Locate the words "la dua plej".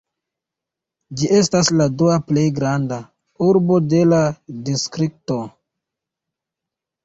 1.81-2.47